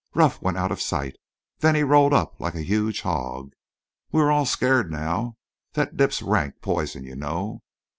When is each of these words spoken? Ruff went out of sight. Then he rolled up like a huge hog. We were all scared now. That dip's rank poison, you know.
Ruff 0.15 0.41
went 0.41 0.57
out 0.57 0.71
of 0.71 0.81
sight. 0.81 1.15
Then 1.59 1.75
he 1.75 1.83
rolled 1.83 2.11
up 2.11 2.39
like 2.39 2.55
a 2.55 2.63
huge 2.63 3.01
hog. 3.01 3.53
We 4.11 4.19
were 4.19 4.31
all 4.31 4.47
scared 4.47 4.89
now. 4.89 5.37
That 5.73 5.95
dip's 5.95 6.23
rank 6.23 6.55
poison, 6.59 7.03
you 7.03 7.15
know. 7.15 7.61